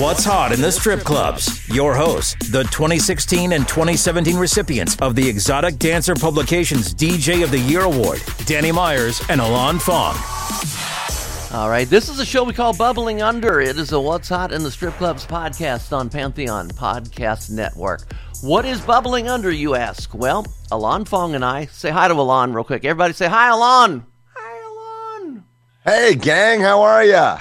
[0.00, 1.68] What's hot in the strip clubs?
[1.68, 7.58] Your hosts, the 2016 and 2017 recipients of the Exotic Dancer Publications DJ of the
[7.58, 10.16] Year Award, Danny Myers and Alon Fong.
[11.52, 13.60] All right, this is a show we call Bubbling Under.
[13.60, 18.12] It is a What's Hot in the Strip Clubs podcast on Pantheon Podcast Network.
[18.42, 20.12] What is bubbling under, you ask?
[20.14, 22.84] Well, Alon Fong and I say hi to Alon real quick.
[22.84, 24.04] Everybody say hi, Alon.
[24.34, 25.44] Hi, Alon.
[25.84, 27.40] Hey, gang, how are ya?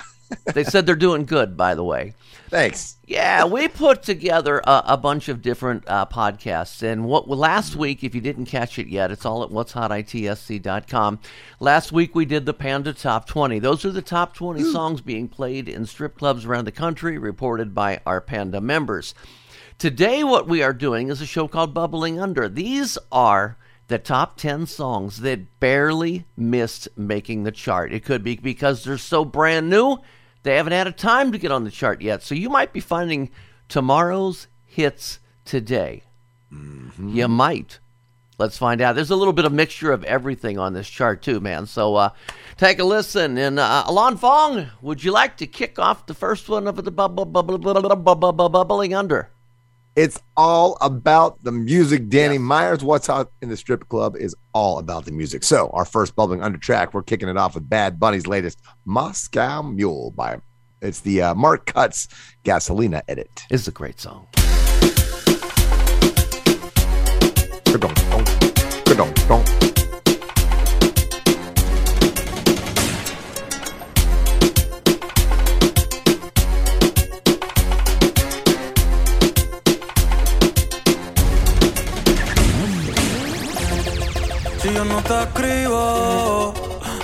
[0.54, 2.14] They said they're doing good, by the way.
[2.50, 2.98] Thanks.
[3.08, 8.04] Yeah, we put together a, a bunch of different uh, podcasts, and what last week,
[8.04, 11.20] if you didn't catch it yet, it's all at what'shotitsc.com.
[11.60, 13.58] Last week we did the Panda Top 20.
[13.60, 17.74] Those are the top 20 songs being played in strip clubs around the country, reported
[17.74, 19.16] by our Panda members.
[19.80, 22.48] Today, what we are doing is a show called Bubbling Under.
[22.48, 27.94] These are the top 10 songs that barely missed making the chart.
[27.94, 30.00] It could be because they're so brand new
[30.44, 32.22] they haven't had a time to get on the chart yet.
[32.22, 33.30] So you might be finding
[33.70, 36.04] tomorrow's hits today.
[36.54, 37.10] Mm-hmm.
[37.10, 37.80] You might.
[38.38, 38.96] Let's find out.
[38.96, 41.66] There's a little bit of mixture of everything on this chart too, man.
[41.66, 42.10] So uh,
[42.58, 43.38] take a listen.
[43.38, 46.92] And uh, Alon Fong, would you like to kick off the first one of the
[46.92, 49.30] bubbling under?
[49.96, 52.10] It's all about the music.
[52.10, 55.44] Danny Myers, What's Hot in the Strip Club is all about the music.
[55.44, 59.62] So, our first bubbling under track, we're kicking it off with Bad Bunny's latest Moscow
[59.62, 60.42] Mule by
[60.82, 62.08] it's the uh, MarkCutz
[62.44, 63.44] Gasolina edit.
[63.52, 64.28] It's a great song.
[84.72, 86.54] Yo no te escribo,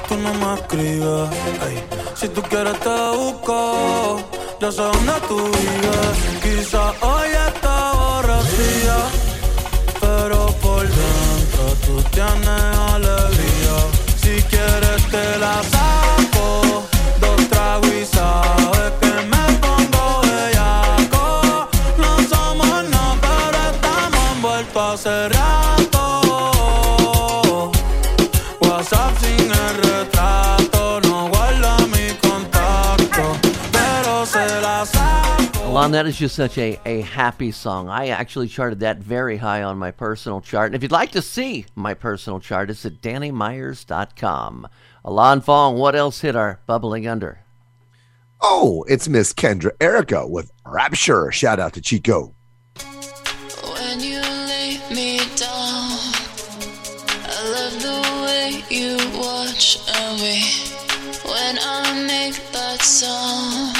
[0.07, 1.29] tú no me escribes.
[2.15, 4.21] Si tú quieres te busco,
[4.61, 6.17] ya sé dónde tú vives.
[6.43, 8.97] Quizá hoy está borracía,
[9.99, 13.75] pero por dentro tú tienes alegría.
[14.21, 15.61] Si quieres te la
[35.69, 37.89] Alon, that is just such a, a happy song.
[37.89, 40.69] I actually charted that very high on my personal chart.
[40.69, 44.67] And if you'd like to see my personal chart, it's at DannyMyers.com.
[45.05, 47.41] Alon Fong, what else hit our bubbling under?
[48.41, 51.31] Oh, it's Miss Kendra Erika with Rapture.
[51.31, 52.33] Shout out to Chico.
[53.61, 55.99] When you lay me down,
[57.29, 59.77] I love the way you watch
[60.19, 60.41] me
[61.31, 63.78] when I make that sound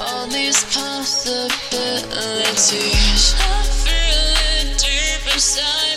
[0.00, 3.34] all these possibilities.
[3.38, 5.87] I feel it deep inside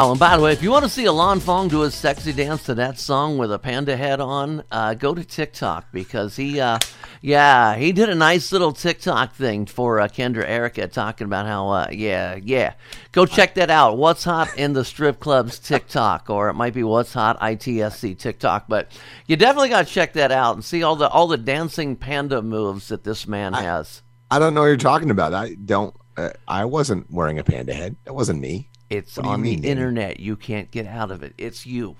[0.00, 2.32] Oh, and by the way, if you want to see Alon Fong do a sexy
[2.32, 6.60] dance to that song with a panda head on, uh, go to TikTok because he,
[6.60, 6.78] uh,
[7.20, 11.70] yeah, he did a nice little TikTok thing for uh, Kendra Erika talking about how,
[11.70, 12.74] uh, yeah, yeah.
[13.10, 13.98] Go check that out.
[13.98, 18.68] What's hot in the strip clubs TikTok, or it might be What's hot ITSC TikTok,
[18.68, 18.92] but
[19.26, 22.40] you definitely got to check that out and see all the all the dancing panda
[22.40, 24.02] moves that this man I- has.
[24.30, 25.34] I don't know what you're talking about.
[25.34, 25.92] I don't.
[26.16, 27.96] Uh, I wasn't wearing a panda head.
[28.04, 28.68] That wasn't me.
[28.90, 29.68] It's What on the Danny?
[29.68, 30.20] internet.
[30.20, 31.34] You can't get out of it.
[31.38, 31.96] It's you.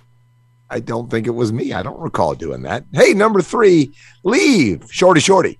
[0.70, 1.73] I don't think it was me.
[1.73, 2.85] I don't recall doing that.
[2.93, 3.94] Hey, number three,
[4.25, 4.85] leave.
[4.90, 5.58] Shordie, Shordie.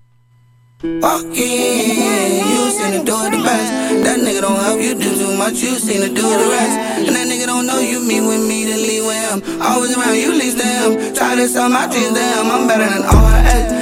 [0.81, 3.69] Walk in, you seen to do it the best.
[4.05, 6.77] That nigga don't help you do too much, you seen to do the rest.
[7.03, 9.61] And that nigga don't know you meet with me, then leave with him.
[9.61, 11.13] Always around you, least to him.
[11.15, 12.47] Try to sell my dreams to him.
[12.47, 13.73] I'm better than all her ex.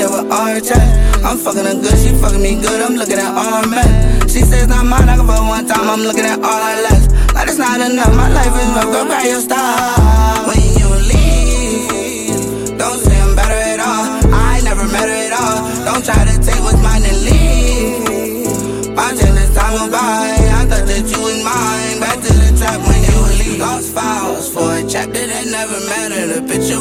[0.00, 1.20] She with chest.
[1.20, 2.80] I'm fucking her good, she fucking me good.
[2.80, 4.32] I'm looking at all mess.
[4.32, 5.90] She says not mine, I can fuck one time.
[5.90, 7.04] I'm looking at all her less.
[7.34, 8.08] Like this not enough.
[8.16, 10.48] My life is rough, go grab your stuff.
[10.48, 10.79] When you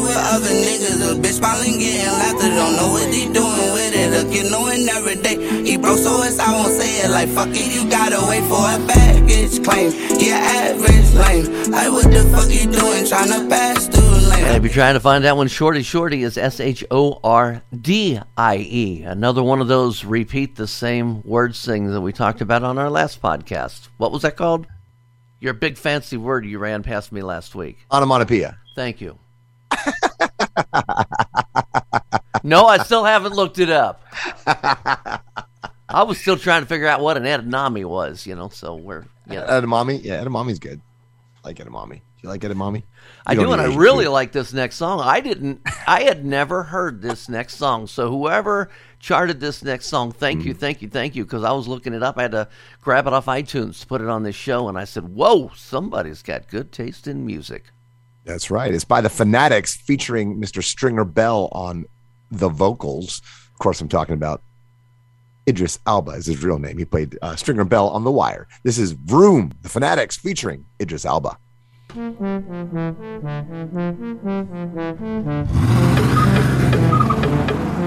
[0.02, 0.10] mattered.
[0.10, 2.50] With other niggas, a bitch smiling, getting laughter.
[2.50, 4.10] Don't know what he doing with it.
[4.12, 5.64] Looking knowing every day.
[5.64, 7.10] He broke, so it's I won't say it.
[7.12, 9.92] Like fuck it, you gotta wait for a baggage claim.
[10.20, 11.72] Yeah, average lame.
[11.72, 13.04] Like what the fuck you doing?
[13.06, 14.46] Tryna pass through lane.
[14.46, 17.62] And if you're trying to find out when Shordie Shordie is S H O R
[17.80, 22.42] D I E, another one of those repeat the same words things that we talked
[22.42, 23.90] about on our last podcast.
[23.98, 24.68] What was that called?
[25.42, 27.86] Your big fancy word you ran past me last week.
[27.92, 28.58] Onomatopoeia.
[28.76, 29.18] Thank you.
[32.44, 34.02] No, I still haven't looked it up.
[35.92, 39.06] I was still trying to figure out what an edamame was, you know, so we're,
[39.28, 39.46] you know.
[39.46, 40.04] Edamame.
[40.04, 40.82] Yeah, edamame's good.
[41.44, 41.94] I like edamame.
[41.96, 42.84] Do you like edamame?
[43.26, 44.12] I You do, don't and I really food.
[44.12, 45.00] like this next song.
[45.02, 47.88] I didn't, I had never heard this next song.
[47.88, 50.46] So whoever charted this next song, thank Mm.
[50.46, 52.18] you, thank you, thank you, because I was looking it up.
[52.18, 52.50] I had to
[52.82, 56.22] grab it off iTunes to put it on this show, and I said, "Whoa, somebody's
[56.22, 57.66] got good taste in music."
[58.30, 58.72] That's right.
[58.72, 60.64] It's by the FaNaTiX featuring Mr.
[60.64, 61.86] Stringer Bell on
[62.30, 63.24] the vocals.
[63.52, 64.44] Of course, I'm talking about
[65.48, 66.78] Idris Alba is his real name.
[66.78, 68.48] He played uh, Stringer Bell on The Wire.
[68.64, 71.40] This is Vroom, the FaNaTiX featuring Idris Alba.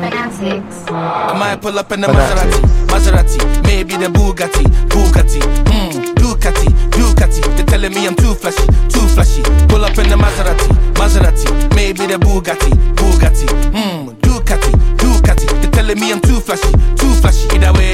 [0.02, 0.90] FaNaTiX.
[0.90, 7.40] I might pull up in the Maserati, Maserati, maybe the Bugatti, Bugatti, Ducati, Ducati.
[7.56, 9.42] They're telling me I'm too flashy, too flashy.
[9.68, 15.46] Pull up in the Maserati, Maserati, maybe the Bugatti, Bugatti, mm, Ducati, Ducati.
[15.60, 17.46] They're telling me I'm too flashy, too flashy.
[17.54, 17.91] Either way,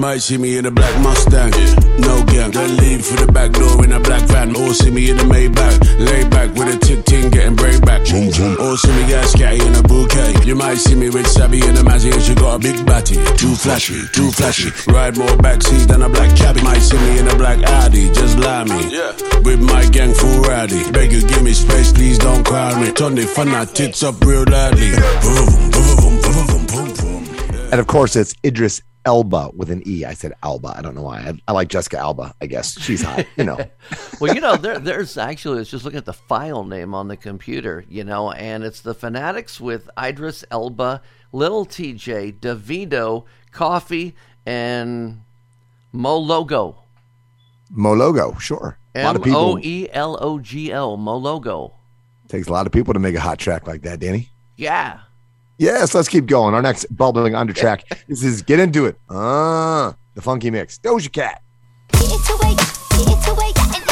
[0.00, 1.50] might see me in a black Mustang,
[2.00, 2.50] no gang.
[2.50, 4.56] Then leave through the back door in a black van.
[4.56, 8.00] Or see me in a Maybach, lay back with a tick ting, getting break back.
[8.00, 10.32] Or see me get scatty in a bouquet.
[10.48, 13.16] You might see me with Sabby in a Mazzy and she got a big batty.
[13.36, 14.70] Too flashy, too flashy.
[14.90, 16.62] Ride more backseat than a black cabbie.
[16.62, 18.80] Might see me in a black Audi, just lie me.
[18.88, 19.12] Yeah.
[19.44, 20.90] With my gang full rowdy.
[20.92, 22.90] Beg you, give me space, please don't crowd me.
[22.92, 24.92] Turn the fanatics up real loudly.
[25.20, 27.70] Boom, boom, boom, boom, boom, boom, boom.
[27.70, 30.04] And of course, it's Idris Elba with an E.
[30.04, 30.74] I said Alba.
[30.76, 31.20] I don't know why.
[31.20, 32.78] I, I like Jessica Alba, I guess.
[32.80, 33.58] She's hot, you know.
[34.20, 37.16] Well, you know, there, there's actually, it's just looking at the file name on the
[37.16, 41.00] computer, you know, and it's the FaNaTiX with Idris Elba,
[41.32, 44.14] Little TJ, Davido, Coffee,
[44.44, 45.22] and
[45.92, 46.76] Mo Logo.
[47.70, 48.76] Mo Logo, sure.
[48.94, 49.40] A lot of people.
[49.40, 51.72] O E L O G L, Mo Logo.
[52.28, 54.28] Takes a lot of people to make a hot track like that, Danny.
[54.56, 55.00] Yeah.
[55.60, 56.54] Yes, let's keep going.
[56.54, 57.84] Our next bubbling under track.
[58.08, 58.98] this is Get Into It.
[59.10, 60.78] Ah, the funky mix.
[60.78, 61.42] Doja Cat.
[61.92, 62.56] Get into it,
[62.88, 63.89] get into it,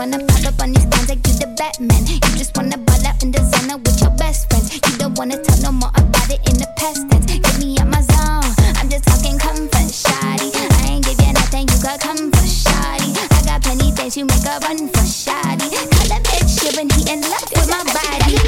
[0.00, 2.00] wanna pop up on these like you the Batman.
[2.08, 4.72] You just wanna ball out in designer with your best friends.
[4.72, 7.28] You don't wanna talk no more about it in the past tense.
[7.28, 8.48] Get me out my zone.
[8.80, 10.56] I'm just talking comfort, shoddy.
[10.56, 13.12] I ain't give you nothing, you got comfort, shoddy.
[13.28, 15.68] I got plenty things you make a run for, shoddy.
[15.68, 18.40] Call that bitch and he in love with my body.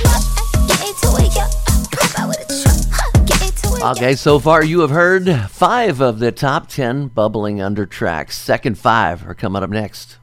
[0.72, 1.44] Get into it, yo.
[1.92, 2.80] Pop out with a truck.
[3.28, 3.92] Get into it, yo.
[3.92, 8.40] Okay, so far you have heard five of the top 10 bubbling under tracks.
[8.40, 10.16] Second five are coming up next.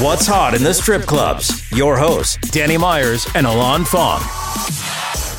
[0.00, 1.70] What's hot in the strip clubs?
[1.70, 4.20] Your hosts, Danny Myers and Alon Fong.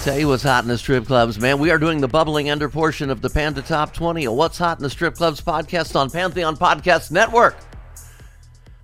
[0.06, 1.60] Tell you what's hot in the strip clubs, man.
[1.60, 4.80] We are doing the bubbling under portion of the Panda Top 20, a What's Hot
[4.80, 7.58] in the Strip Clubs podcast on Pantheon Podcast Network.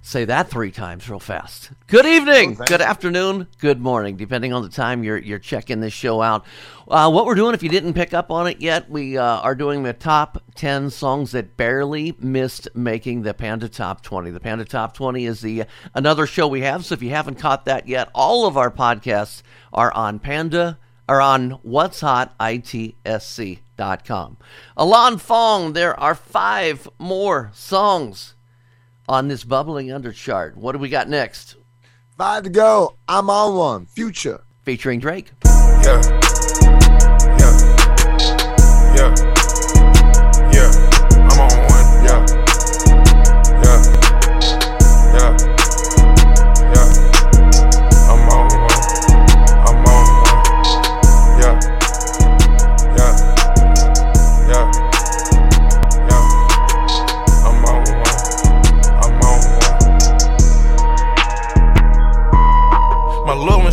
[0.03, 1.69] Say that three times real fast.
[1.85, 6.23] Good evening, good afternoon, good morning, depending on the time you're you're checking this show
[6.23, 6.43] out.
[6.87, 9.53] Uh, what we're doing, if you didn't pick up on it yet, we uh, are
[9.53, 14.31] doing the top ten songs that barely missed making the Panda Top Twenty.
[14.31, 16.83] The Panda Top Twenty is the another show we have.
[16.83, 21.21] So if you haven't caught that yet, all of our podcasts are on Panda are
[21.21, 23.57] on what's hot itsc.com.
[24.77, 28.33] Alon Fong, there are five more songs
[29.11, 30.55] on this bubbling under chart.
[30.55, 31.57] What do we got next?
[32.17, 32.95] Five to go.
[33.09, 33.85] I'm on one.
[33.85, 34.41] Future.
[34.63, 35.31] Featuring Drake.
[35.43, 35.81] Yeah.
[35.83, 36.20] Yeah.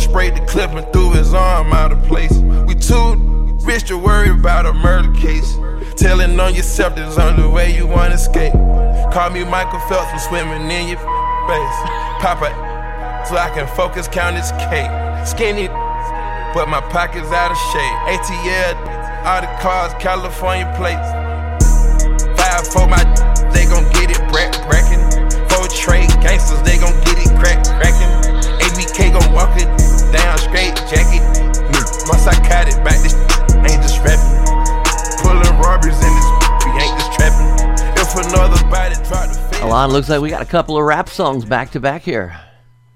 [0.09, 2.35] Sprayed the clip and threw his arm out of place.
[2.67, 3.13] We too
[3.61, 5.55] rich to worry about a murder case.
[5.95, 8.53] Telling on yourself there's only way you wanna escape.
[9.13, 10.97] Call me Michael Phelps for swimming in your
[11.45, 11.79] face.
[12.25, 12.49] Papa,
[13.27, 14.89] so I can focus, count this cake.
[15.27, 15.67] Skinny,
[16.57, 17.97] but my pockets out of shape.
[18.09, 18.73] ATL,
[19.25, 21.09] all the cars, California plates.
[22.39, 23.03] Five for my,
[23.53, 25.05] they gon' get it brack brackin'.
[25.49, 28.09] Four trade gangsters, they gon' get it crack crackin'.
[28.65, 29.78] ABK gon' walk it
[30.11, 31.23] down straight jacket.
[32.07, 33.13] My psychotic back this
[33.69, 34.33] ain't just rapping.
[35.21, 36.27] Pulling robberies in this,
[36.65, 37.49] we ain't just trapping.
[37.97, 39.61] If another body try to face.
[39.61, 42.39] Alon, looks like we got a couple of rap songs back to back here.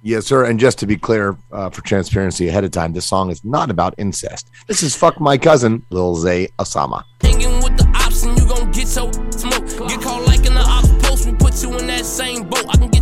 [0.06, 0.46] Yes, sir.
[0.46, 3.70] And just to be clear, uh, for transparency ahead of time, this song is not
[3.70, 4.50] about incest.
[4.68, 7.04] This is "Fuck My Cousin," Lil Zay Osama.
[7.22, 9.88] Hanging with the ops and you gon' get your smoke.
[9.88, 12.66] Get caught like in the ops post, we put you in that same boat.
[12.68, 12.93] I can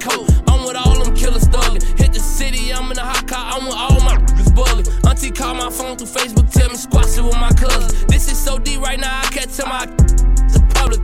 [0.00, 0.30] raincoat.
[0.48, 1.82] I'm with all them killers thuggin'.
[1.98, 5.08] Hit the city, I'm in a hot car, I'm with all my niggas bugging.
[5.08, 8.06] Auntie call my phone through Facebook, tell me squash it with my cousin.
[8.08, 9.86] This is so deep right now, I can't tell my
[10.74, 11.00] public.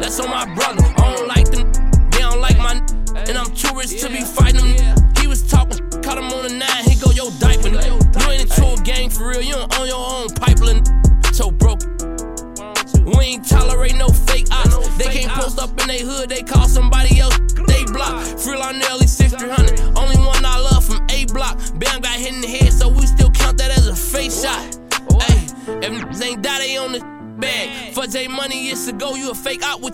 [0.00, 0.82] That's on my brother.
[0.96, 1.48] I don't like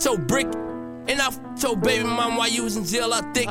[0.01, 0.47] with your brick.
[1.07, 3.49] And I f***ed your baby mom while you was in jail, I think.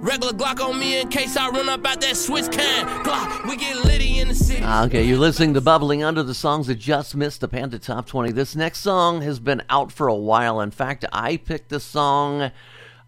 [0.00, 2.86] Regular Glock on me in case I run up out that switch can.
[3.04, 4.62] Glock, we get litty in the city.
[4.64, 8.06] Ah, Okay, you're listening to Bubbling Under the songs that just missed the Panda Top
[8.06, 8.32] 20.
[8.32, 10.60] This next song has been out for a while.
[10.60, 12.50] In fact, I picked this song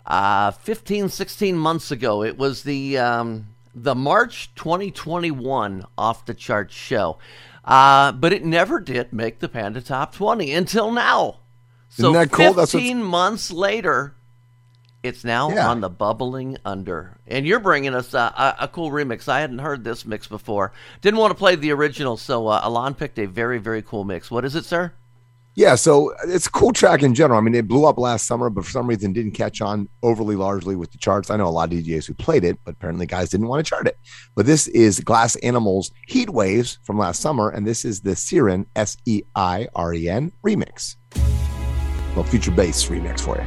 [0.06, 2.22] uh, 15, 16 months ago.
[2.22, 7.18] It was the um, the March 2021 off the chart show,
[7.64, 11.38] uh, but it never did make the Panda Top 20 until now.
[11.90, 12.46] So Isn't that cool?
[12.46, 14.14] That's what's- 15 months later,
[15.02, 15.68] it's now Yeah.
[15.68, 17.16] on the bubbling under.
[17.26, 19.28] And you're bringing us uh, a, a cool remix.
[19.28, 20.72] I hadn't heard this mix before.
[21.00, 24.30] Didn't want to play the original, so uh, Alon picked a very, very cool mix.
[24.30, 24.92] What is it, sir?
[25.54, 27.36] Yeah, so it's a cool track in general.
[27.36, 30.36] I mean, it blew up last summer, but for some reason didn't catch on overly
[30.36, 31.30] largely with the charts.
[31.30, 33.68] I know a lot of DJs who played it, but apparently guys didn't want to
[33.68, 33.98] chart it.
[34.36, 38.66] But this is Glass Animals Heat Waves from last summer, and this is the Seiren
[38.76, 40.94] S E I R E N remix.
[42.14, 43.46] Well, future bass remix for you.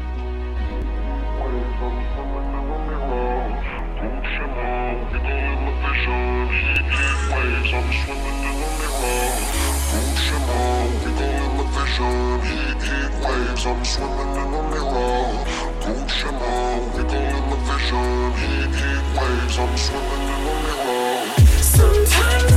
[21.62, 22.51] Sometimes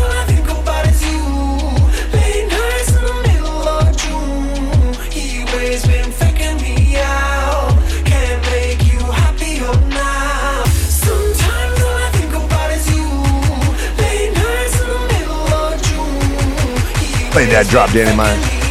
[17.54, 18.63] that drop, Danny Myers.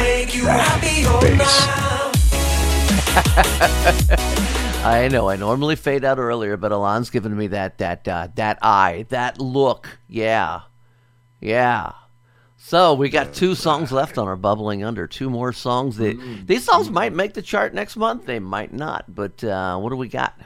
[0.00, 1.66] Face.
[4.84, 5.28] I know.
[5.28, 9.40] I normally fade out earlier, but Alon's giving me that that uh, that eye, that
[9.40, 9.98] look.
[10.08, 10.62] Yeah,
[11.40, 11.92] yeah.
[12.56, 15.06] So we got two songs left on our bubbling under.
[15.06, 15.96] Two more songs.
[15.96, 18.26] That these songs might make the chart next month.
[18.26, 19.14] They might not.
[19.14, 20.38] But uh, what do we got?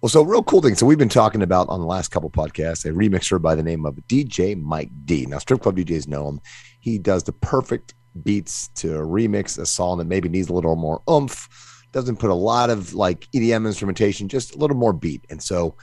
[0.00, 0.74] Well, so real cool thing.
[0.74, 3.84] So we've been talking about on the last couple podcasts a remixer by the name
[3.84, 5.26] of DJ Mike D.
[5.26, 6.40] Now, strip club DJs know him.
[6.80, 11.02] He does the perfect beats to remix a song that maybe needs a little more
[11.08, 11.48] oomph.
[11.92, 15.24] Doesn't put a lot of like EDM instrumentation, just a little more beat.
[15.30, 15.76] And so,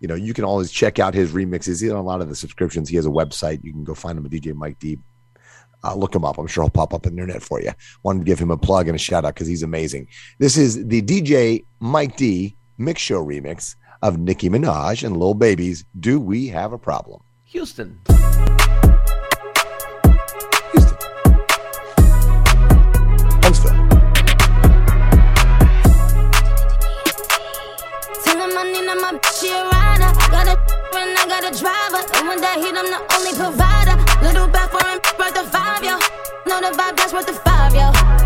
[0.00, 1.80] you know, you can always check out his remixes.
[1.80, 2.88] He's on a lot of the subscriptions.
[2.88, 3.64] He has a website.
[3.64, 4.98] You can go find him at DJ Mike D.
[5.82, 6.38] Uh, look him up.
[6.38, 7.70] I'm sure he'll pop up on the internet for you.
[8.02, 10.08] Wanted to give him a plug and a shout out because he's amazing.
[10.38, 15.84] This is the DJ Mike D mix show remix of Nicki Minaj and Lil Baby's
[15.98, 17.22] Do We Have a Problem?
[17.44, 18.00] Houston.
[31.44, 32.00] A driver.
[32.16, 33.96] And when that hit, I'm the only provider.
[34.24, 35.98] Little back for him, worth the five, yo.
[36.48, 38.23] Know the vibe, that's worth the five, yo.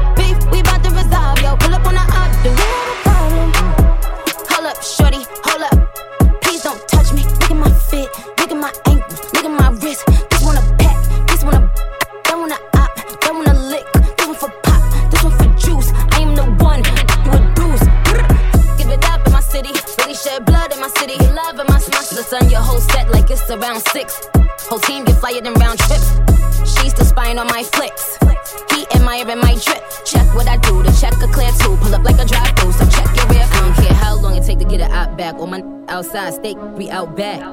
[36.18, 37.40] My outside steak, we out back.
[37.40, 37.44] I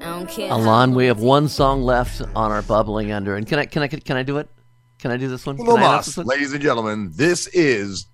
[0.00, 0.48] don't care.
[0.48, 3.36] how Alon, we have one song left on our bubbling under.
[3.36, 4.48] And can I can I can I do it?
[4.98, 5.56] Can I do this one?
[5.56, 6.26] Can I announce Lomas, this one?
[6.26, 8.06] ladies and gentlemen, this is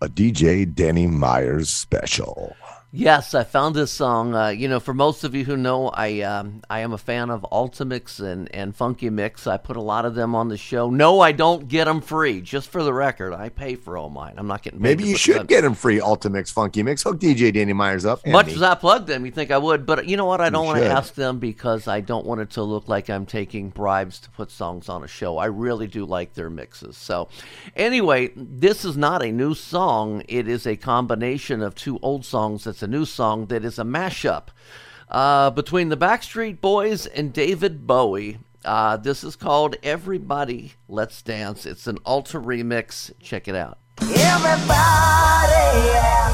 [0.00, 2.56] a DJ Danny Myers special.
[2.96, 4.34] Yes, I found this song.
[4.34, 7.28] Uh, you know, for most of you who know, I um, I am a fan
[7.28, 9.46] of Ultimix and, and Funky Mix.
[9.46, 10.88] I put a lot of them on the show.
[10.88, 12.40] No, I don't get them free.
[12.40, 14.36] Just for the record, I pay for all mine.
[14.38, 14.80] I'm not getting.
[14.80, 15.46] Maybe you should them.
[15.46, 17.02] get them free Ultimix Funky Mix.
[17.02, 18.26] Hook DJ Danny Myers up.
[18.26, 18.54] Much me.
[18.54, 20.40] as I plug them, you think I would, but you know what?
[20.40, 23.26] I don't want to ask them because I don't want it to look like I'm
[23.26, 25.36] taking bribes to put songs on a show.
[25.36, 26.96] I really do like their mixes.
[26.96, 27.28] So,
[27.76, 30.22] anyway, this is not a new song.
[30.28, 32.64] It is a combination of two old songs.
[32.64, 34.44] That's a new song that is a mashup
[35.10, 38.38] uh, between the Backstreet Boys and David Bowie.
[38.64, 41.66] Uh, this is called Everybody Let's Dance.
[41.66, 43.14] It's an ULTI-reMIX.
[43.20, 43.78] Check it out.
[44.02, 44.14] Everybody,
[45.90, 46.30] yeah.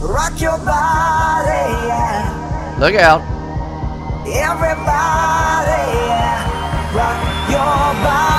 [0.00, 2.76] Rock your body, yeah.
[2.78, 3.20] Look out.
[4.28, 6.94] Everybody, yeah.
[6.94, 8.31] Rock your body,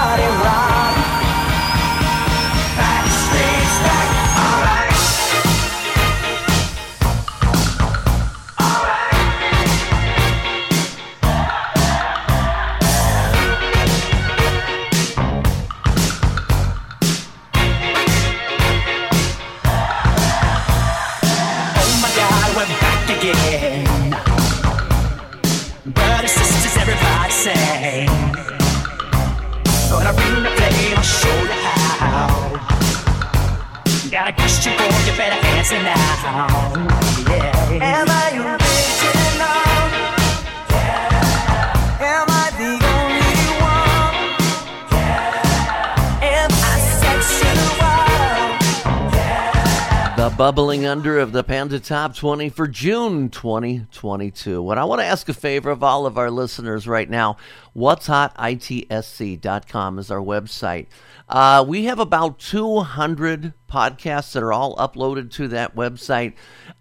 [50.23, 54.61] The bubbling under of the Panda Top 20 for June 2022.
[54.61, 57.35] What I want to ask a favor of all of our listeners right now,
[57.73, 60.87] what's hot itsc.com is our website.
[61.27, 66.33] Uh, we have about 200 podcasts that are all uploaded to that website.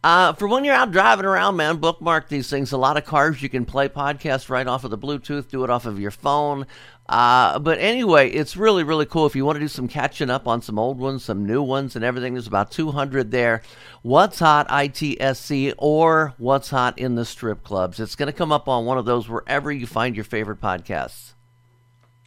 [0.05, 2.71] Uh, for when you're out driving around, man, bookmark these things.
[2.71, 5.71] A lot of cars you can play podcasts right off of the Bluetooth, do it
[5.71, 6.67] off of your phone.
[7.09, 9.27] Uh, but anyway, it's really, really cool.
[9.27, 11.97] If you want to do some catching up on some old ones, some new ones,
[11.97, 13.63] and everything, there's about 200 there.
[14.03, 18.01] What's Hot ITSC or What's Hot in the Strip Clubs.
[18.01, 21.33] It's going to come up on one of those wherever you find your favorite podcasts.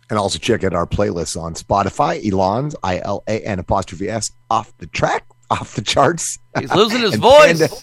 [0.09, 2.23] And also check out our playlists on Spotify.
[2.23, 6.37] Elon's I L A N apostrophe S off the track, off the charts.
[6.59, 7.59] He's losing his And voice.
[7.59, 7.75] Panda,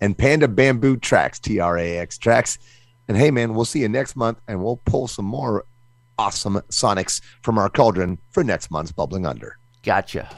[0.00, 2.58] and Panda Bamboo Tracks, T R A X Tracks.
[3.06, 5.64] And hey, man, we'll see you next month, and we'll pull some more
[6.18, 9.58] awesome Sonics from our cauldron for next month's Bubbling Under.
[9.82, 10.28] Gotcha.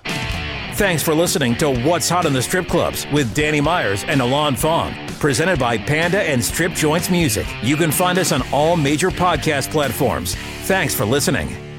[0.74, 4.56] Thanks for listening to What's Hot in the Strip Clubs with Danny Myers and Alon
[4.56, 4.94] Fong.
[5.18, 7.46] Presented by Panda and Strip Joints Music.
[7.62, 10.34] You can find us on all major podcast platforms.
[10.64, 11.69] Thanks for listening.